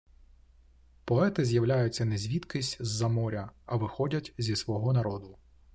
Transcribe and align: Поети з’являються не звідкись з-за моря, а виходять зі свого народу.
Поети 1.05 1.45
з’являються 1.45 2.05
не 2.05 2.17
звідкись 2.17 2.77
з-за 2.79 3.07
моря, 3.07 3.51
а 3.65 3.75
виходять 3.75 4.33
зі 4.37 4.55
свого 4.55 4.93
народу. 4.93 5.37